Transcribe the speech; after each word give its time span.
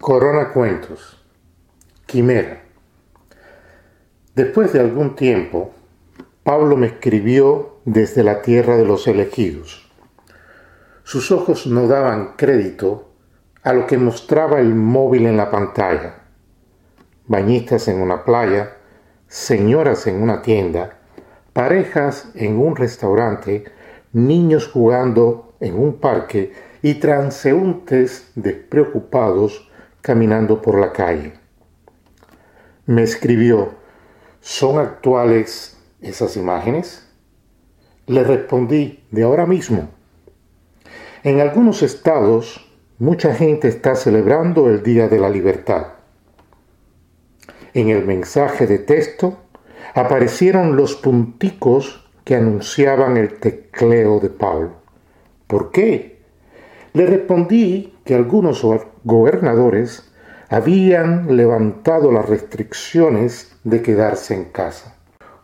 Corona 0.00 0.48
Cuentos. 0.48 1.22
Quimera. 2.06 2.62
Después 4.34 4.72
de 4.72 4.80
algún 4.80 5.14
tiempo, 5.14 5.72
Pablo 6.42 6.78
me 6.78 6.86
escribió 6.86 7.80
desde 7.84 8.24
la 8.24 8.40
tierra 8.40 8.78
de 8.78 8.86
los 8.86 9.06
elegidos. 9.06 9.92
Sus 11.02 11.30
ojos 11.30 11.66
no 11.66 11.86
daban 11.86 12.32
crédito 12.38 13.10
a 13.62 13.74
lo 13.74 13.86
que 13.86 13.98
mostraba 13.98 14.58
el 14.58 14.74
móvil 14.74 15.26
en 15.26 15.36
la 15.36 15.50
pantalla. 15.50 16.22
Bañistas 17.26 17.86
en 17.88 18.00
una 18.00 18.24
playa, 18.24 18.78
señoras 19.28 20.06
en 20.06 20.22
una 20.22 20.40
tienda, 20.40 20.96
parejas 21.52 22.30
en 22.34 22.58
un 22.58 22.74
restaurante, 22.74 23.64
niños 24.14 24.66
jugando 24.66 25.52
en 25.60 25.78
un 25.78 26.00
parque 26.00 26.54
y 26.80 26.94
transeúntes 26.94 28.32
despreocupados 28.34 29.69
caminando 30.02 30.62
por 30.62 30.78
la 30.78 30.92
calle. 30.92 31.34
Me 32.86 33.02
escribió, 33.02 33.74
¿son 34.40 34.78
actuales 34.78 35.78
esas 36.00 36.36
imágenes? 36.36 37.06
Le 38.06 38.24
respondí, 38.24 39.04
de 39.10 39.22
ahora 39.22 39.46
mismo. 39.46 39.88
En 41.22 41.40
algunos 41.40 41.82
estados, 41.82 42.66
mucha 42.98 43.34
gente 43.34 43.68
está 43.68 43.94
celebrando 43.94 44.68
el 44.68 44.82
Día 44.82 45.08
de 45.08 45.18
la 45.18 45.30
Libertad. 45.30 45.88
En 47.74 47.88
el 47.88 48.04
mensaje 48.04 48.66
de 48.66 48.78
texto 48.78 49.38
aparecieron 49.94 50.76
los 50.76 50.96
punticos 50.96 52.10
que 52.24 52.34
anunciaban 52.34 53.16
el 53.16 53.38
tecleo 53.38 54.18
de 54.20 54.30
Pablo. 54.30 54.72
¿Por 55.46 55.70
qué? 55.70 56.20
Le 56.92 57.06
respondí 57.06 57.94
que 58.10 58.16
algunos 58.16 58.66
gobernadores 59.04 60.02
habían 60.48 61.36
levantado 61.36 62.10
las 62.10 62.28
restricciones 62.28 63.56
de 63.62 63.82
quedarse 63.82 64.34
en 64.34 64.46
casa. 64.46 64.96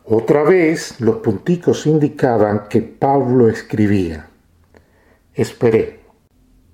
Otra 0.04 0.42
vez 0.42 1.00
los 1.00 1.18
punticos 1.18 1.86
indicaban 1.86 2.66
que 2.68 2.82
Pablo 2.82 3.48
escribía. 3.48 4.28
Esperé. 5.32 6.00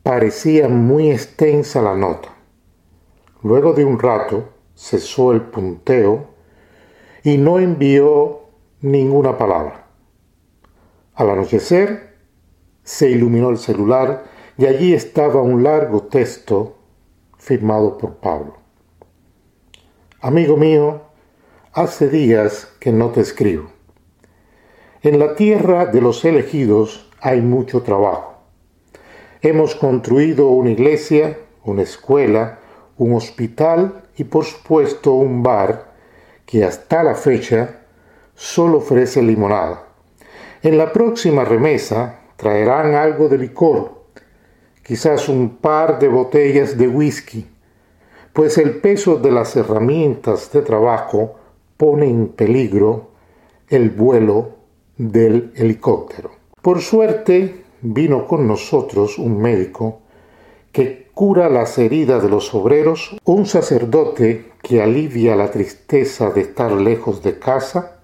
Parecía 0.02 0.67
muy 0.67 1.11
extensa 1.11 1.83
la 1.83 1.95
nota. 1.95 2.30
Luego 3.42 3.74
de 3.74 3.84
un 3.84 3.98
rato 3.98 4.48
cesó 4.74 5.33
el 5.33 5.42
punteo 5.42 6.28
y 7.22 7.36
no 7.36 7.58
envió 7.58 8.45
ninguna 8.80 9.36
palabra. 9.36 9.84
Al 11.17 11.28
anochecer 11.28 12.14
se 12.83 13.11
iluminó 13.11 13.50
el 13.50 13.58
celular 13.58 14.31
y 14.58 14.67
allí 14.67 14.95
estaba 14.95 15.42
un 15.42 15.62
largo 15.62 16.03
texto 16.03 16.77
firmado 17.39 17.98
por 17.98 18.17
Pablo. 18.17 18.56
Amigo 20.20 20.56
mío, 20.56 21.03
hace 21.72 22.08
días 22.08 22.69
que 22.78 22.92
no 22.92 23.11
te 23.11 23.20
escribo. 23.20 23.70
En 25.03 25.19
la 25.19 25.34
tierra 25.34 25.86
de 25.86 26.00
los 26.00 26.25
elegidos 26.25 27.11
hay 27.20 27.41
mucho 27.41 27.83
trabajo. 27.83 28.34
Hemos 29.41 29.75
construido 29.75 30.50
una 30.50 30.70
iglesia, 30.70 31.39
una 31.64 31.83
escuela, 31.83 32.61
un 32.98 33.14
hospital 33.14 34.05
y 34.17 34.25
por 34.25 34.45
supuesto 34.45 35.14
un 35.14 35.42
bar 35.42 35.92
que 36.47 36.64
hasta 36.64 37.03
la 37.03 37.17
fecha 37.17 37.80
solo 38.34 38.78
ofrece 38.78 39.23
limonada. 39.23 39.89
En 40.62 40.78
la 40.78 40.92
próxima 40.92 41.45
remesa 41.45 42.20
traerán 42.36 42.95
algo 42.95 43.28
de 43.28 43.39
licor 43.39 44.02
quizás 44.83 45.28
un 45.28 45.56
par 45.56 45.98
de 45.98 46.08
botellas 46.08 46.77
de 46.77 46.88
whisky, 46.88 47.47
pues 48.33 48.58
el 48.58 48.80
peso 48.80 49.16
de 49.16 49.30
las 49.30 49.55
herramientas 49.56 50.50
de 50.52 50.62
trabajo 50.62 51.36
pone 51.77 52.08
en 52.08 52.28
peligro 52.28 53.11
el 53.69 53.91
vuelo 53.91 54.57
del 54.96 55.52
helicóptero. 55.57 56.30
Por 56.61 56.80
suerte 56.80 57.64
vino 57.80 58.27
con 58.27 58.46
nosotros 58.46 59.18
un 59.18 59.40
médico 59.40 60.01
que 60.70 61.08
cura 61.12 61.51
las 61.51 61.77
heridas 61.78 62.23
de 62.23 62.30
los 62.30 62.55
obreros, 62.55 63.17
un 63.24 63.46
sacerdote 63.46 64.52
que 64.62 64.83
alivia 64.83 65.36
la 65.36 65.51
tristeza 65.51 66.30
de 66.30 66.42
estar 66.42 66.73
lejos 66.73 67.23
de 67.23 67.39
casa 67.39 67.98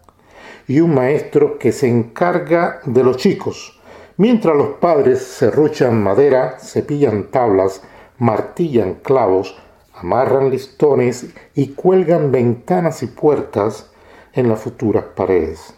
y 0.66 0.80
un 0.80 0.94
maestro 0.94 1.58
que 1.58 1.72
se 1.72 1.88
encarga 1.88 2.80
de 2.84 3.03
los 3.03 3.16
chicos, 3.16 3.78
Mientras 4.20 4.56
los 4.56 4.70
padres 4.80 5.22
serruchan 5.22 6.02
madera, 6.02 6.58
cepillan 6.58 7.30
tablas, 7.30 7.84
martillan 8.18 8.94
clavos, 8.94 9.56
amarran 9.94 10.50
listones 10.50 11.28
y 11.54 11.68
cuelgan 11.68 12.32
ventanas 12.32 13.04
y 13.04 13.06
puertas 13.06 13.92
en 14.32 14.48
las 14.48 14.60
futuras 14.60 15.04
paredes. 15.14 15.72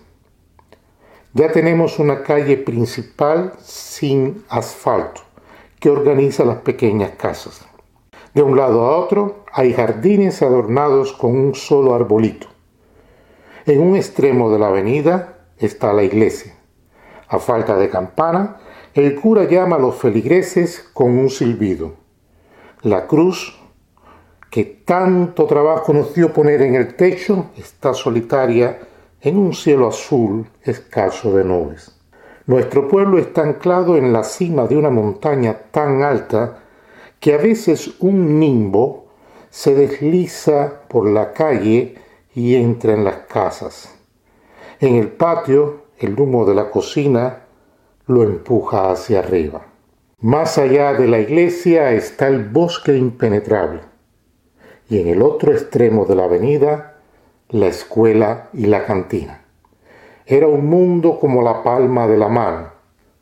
Ya 1.34 1.52
tenemos 1.52 1.98
una 1.98 2.22
calle 2.22 2.56
principal 2.56 3.52
sin 3.60 4.42
asfalto 4.48 5.20
que 5.78 5.90
organiza 5.90 6.42
las 6.46 6.62
pequeñas 6.62 7.10
casas. 7.18 7.66
De 8.32 8.40
un 8.40 8.56
lado 8.56 8.86
a 8.86 8.96
otro 8.96 9.44
hay 9.52 9.74
jardines 9.74 10.40
adornados 10.40 11.12
con 11.12 11.36
un 11.36 11.54
solo 11.54 11.94
arbolito. 11.94 12.46
En 13.66 13.82
un 13.82 13.96
extremo 13.96 14.50
de 14.50 14.58
la 14.58 14.68
avenida 14.68 15.40
está 15.58 15.92
la 15.92 16.04
iglesia. 16.04 16.54
A 17.30 17.38
falta 17.38 17.76
de 17.76 17.88
campana, 17.88 18.56
el 18.92 19.14
cura 19.14 19.44
llama 19.44 19.76
a 19.76 19.78
los 19.78 19.94
feligreses 19.94 20.90
con 20.92 21.16
un 21.16 21.30
silbido. 21.30 21.94
La 22.82 23.06
cruz, 23.06 23.56
que 24.50 24.64
tanto 24.64 25.46
trabajo 25.46 25.92
nos 25.92 26.12
dio 26.12 26.32
poner 26.32 26.60
en 26.62 26.74
el 26.74 26.96
techo, 26.96 27.50
está 27.56 27.94
solitaria 27.94 28.80
en 29.20 29.38
un 29.38 29.54
cielo 29.54 29.86
azul 29.86 30.44
escaso 30.62 31.36
de 31.36 31.44
nubes. 31.44 31.96
Nuestro 32.46 32.88
pueblo 32.88 33.18
está 33.18 33.42
anclado 33.42 33.96
en 33.96 34.12
la 34.12 34.24
cima 34.24 34.66
de 34.66 34.76
una 34.76 34.90
montaña 34.90 35.56
tan 35.70 36.02
alta 36.02 36.64
que 37.20 37.34
a 37.34 37.36
veces 37.36 37.94
un 38.00 38.40
nimbo 38.40 39.06
se 39.50 39.76
desliza 39.76 40.80
por 40.88 41.08
la 41.08 41.32
calle 41.32 41.94
y 42.34 42.56
entra 42.56 42.94
en 42.94 43.04
las 43.04 43.18
casas. 43.28 43.96
En 44.80 44.96
el 44.96 45.12
patio 45.12 45.89
el 46.00 46.18
humo 46.18 46.46
de 46.46 46.54
la 46.54 46.70
cocina 46.70 47.40
lo 48.06 48.22
empuja 48.22 48.90
hacia 48.90 49.18
arriba. 49.18 49.66
Más 50.20 50.56
allá 50.56 50.94
de 50.94 51.06
la 51.06 51.18
iglesia 51.18 51.92
está 51.92 52.26
el 52.28 52.48
bosque 52.48 52.96
impenetrable 52.96 53.82
y 54.88 54.98
en 55.00 55.08
el 55.08 55.22
otro 55.22 55.52
extremo 55.52 56.06
de 56.06 56.14
la 56.14 56.24
avenida 56.24 56.96
la 57.50 57.66
escuela 57.66 58.48
y 58.54 58.66
la 58.66 58.86
cantina. 58.86 59.44
Era 60.24 60.46
un 60.46 60.66
mundo 60.66 61.18
como 61.20 61.42
la 61.42 61.62
palma 61.62 62.06
de 62.06 62.16
la 62.16 62.28
mano, 62.28 62.70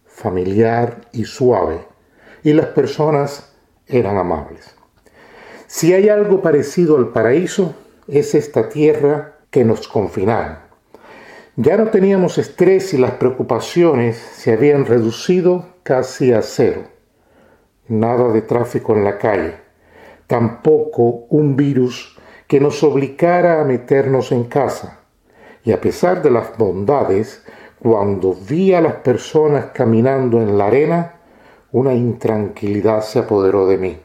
familiar 0.07 1.01
y 1.13 1.25
suave, 1.25 1.81
y 2.45 2.53
las 2.53 2.67
personas 2.67 3.55
eran 3.87 4.19
amables. 4.19 4.77
Si 5.67 5.93
hay 5.93 6.09
algo 6.09 6.43
parecido 6.43 6.97
al 6.97 7.09
paraíso, 7.09 7.75
es 8.07 8.35
esta 8.35 8.69
tierra 8.69 9.39
que 9.51 9.65
nos 9.65 9.89
confinaron 9.89 10.68
ya 11.61 11.77
no 11.77 11.89
teníamos 11.89 12.39
estrés 12.39 12.95
y 12.95 12.99
las 12.99 13.11
preocupaciones 13.15 14.17
se 14.17 14.53
habían 14.53 14.87
reducido 14.87 15.67
casi 15.83 16.33
a 16.33 16.41
cero. 16.41 16.85
Nada 17.89 18.29
de 18.33 18.43
tráfico 18.43 18.95
en 18.95 19.03
la 19.03 19.19
calle, 19.19 19.55
tampoco 20.29 21.27
un 21.31 21.57
virus 21.57 22.17
que 22.47 22.61
nos 22.61 22.85
obligara 22.85 23.61
a 23.61 23.65
meternos 23.65 24.31
en 24.31 24.45
casa. 24.45 25.01
Y 25.65 25.73
a 25.73 25.81
pesar 25.81 26.23
de 26.23 26.31
las 26.31 26.57
bondades, 26.57 27.45
cuando 27.81 28.37
vi 28.49 28.73
a 28.73 28.81
las 28.81 28.95
personas 28.95 29.71
caminando 29.75 30.41
en 30.41 30.59
la 30.59 30.69
arena, 30.69 31.15
una 31.73 31.93
intranquilidad 31.93 33.01
se 33.01 33.19
apoderó 33.19 33.67
de 33.67 33.79
mí. 33.79 33.99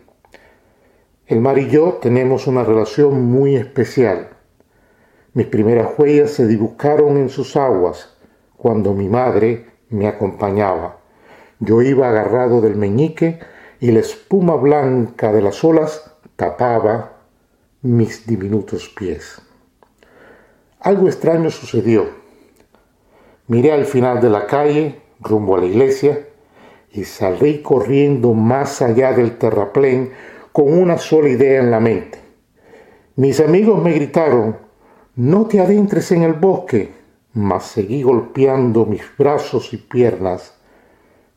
El 1.28 1.40
mar 1.40 1.60
y 1.60 1.70
yo 1.70 2.00
tenemos 2.02 2.48
una 2.48 2.64
relación 2.64 3.26
muy 3.26 3.56
especial 3.56 4.33
mis 5.34 5.48
primeras 5.48 5.98
huellas 5.98 6.32
se 6.32 6.48
dibujaron 6.48 7.18
en 7.18 7.30
sus 7.30 7.56
aguas 7.56 8.16
cuando 8.56 8.94
mi 8.94 9.10
madre 9.10 9.66
me 9.90 10.08
acompañaba. 10.08 10.98
Yo 11.60 11.82
iba 11.82 12.10
agarrado 12.10 12.62
del 12.62 12.76
meñique 12.76 13.40
y 13.80 13.92
la 13.92 14.00
espuma 14.00 14.56
blanca 14.56 15.32
de 15.32 15.42
las 15.42 15.64
olas 15.64 16.14
tapaba 16.36 17.14
mis 17.82 18.26
diminutos 18.26 18.90
pies. 18.90 19.42
Algo 20.80 21.08
extraño 21.08 21.50
sucedió. 21.50 22.08
Miré 23.48 23.72
al 23.72 23.86
final 23.86 24.22
de 24.22 24.30
la 24.30 24.48
calle, 24.48 25.02
rumbo 25.20 25.56
a 25.56 25.60
la 25.60 25.66
iglesia, 25.66 26.28
y 26.92 27.06
salí 27.06 27.62
corriendo 27.62 28.34
más 28.34 28.82
allá 28.82 29.14
del 29.14 29.38
terraplén 29.38 30.14
con 30.52 30.72
una 30.72 30.98
sola 30.98 31.30
idea 31.30 31.60
en 31.60 31.72
la 31.72 31.80
mente. 31.80 32.20
Mis 33.16 33.40
amigos 33.40 33.82
me 33.82 33.94
gritaron, 33.94 34.58
no 35.16 35.46
te 35.46 35.60
adentres 35.60 36.12
en 36.12 36.24
el 36.24 36.34
bosque, 36.34 36.92
mas 37.34 37.66
seguí 37.66 38.02
golpeando 38.02 38.86
mis 38.86 39.04
brazos 39.18 39.74
y 39.74 39.78
piernas 39.78 40.56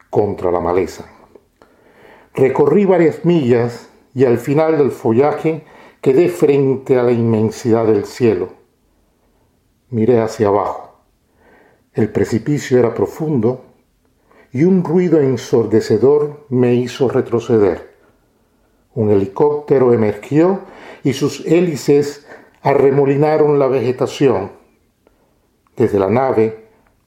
contra 0.08 0.50
la 0.50 0.60
maleza. 0.60 1.04
Recorrí 2.34 2.84
varias 2.84 3.24
millas 3.24 3.88
y 4.14 4.24
al 4.24 4.38
final 4.38 4.78
del 4.78 4.90
follaje 4.90 5.64
quedé 6.00 6.28
frente 6.28 6.98
a 6.98 7.02
la 7.02 7.12
inmensidad 7.12 7.86
del 7.86 8.04
cielo. 8.04 8.48
Miré 9.90 10.20
hacia 10.20 10.48
abajo. 10.48 11.00
El 11.92 12.10
precipicio 12.10 12.78
era 12.78 12.94
profundo 12.94 13.64
y 14.52 14.64
un 14.64 14.84
ruido 14.84 15.20
ensordecedor 15.20 16.46
me 16.48 16.74
hizo 16.74 17.08
retroceder. 17.08 17.94
Un 18.94 19.10
helicóptero 19.10 19.92
emergió 19.92 20.60
y 21.04 21.12
sus 21.12 21.44
hélices 21.46 22.25
arremolinaron 22.66 23.60
la 23.60 23.68
vegetación. 23.68 24.50
Desde 25.76 26.00
la 26.00 26.10
nave, 26.10 26.64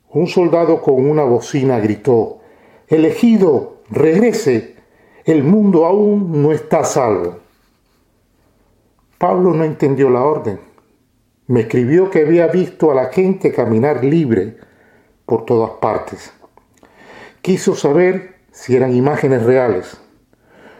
un 0.10 0.28
soldado 0.28 0.82
con 0.82 1.06
una 1.06 1.24
bocina 1.24 1.82
gritó, 1.82 2.40
Elegido, 2.88 3.82
regrese, 3.90 4.78
el 5.26 5.44
mundo 5.44 5.86
aún 5.86 6.42
no 6.42 6.54
está 6.54 6.86
salvo. 6.86 7.40
Pablo 9.18 9.54
no 9.54 9.66
entendió 9.66 10.10
la 10.10 10.22
orden. 10.22 10.62
Me 11.48 11.62
escribió 11.62 12.10
que 12.10 12.22
había 12.22 12.48
visto 12.48 12.90
a 12.90 12.96
la 12.96 13.08
gente 13.08 13.52
caminar 13.52 14.06
libre 14.06 14.56
por 15.26 15.44
todas 15.44 15.72
partes. 15.82 16.32
Quiso 17.42 17.76
saber 17.76 18.38
si 18.54 18.78
eran 18.78 18.96
imágenes 18.96 19.44
reales. 19.44 19.98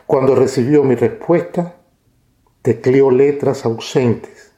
Cuando 0.08 0.36
recibió 0.36 0.86
mi 0.86 0.96
respuesta, 0.96 1.76
tecleó 2.62 3.12
letras 3.12 3.66
ausentes. 3.66 4.49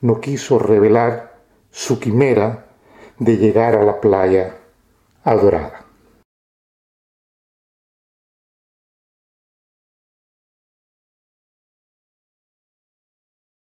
No 0.00 0.20
quiso 0.20 0.58
revelar 0.58 1.36
su 1.70 1.98
quimera 1.98 2.66
de 3.18 3.38
llegar 3.38 3.74
a 3.74 3.82
la 3.82 4.00
playa 4.00 4.54
adorada. 5.24 5.85